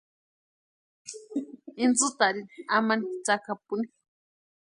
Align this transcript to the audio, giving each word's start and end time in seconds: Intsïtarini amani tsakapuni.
Intsïtarini 1.83 2.41
amani 2.75 3.05
tsakapuni. 3.25 3.85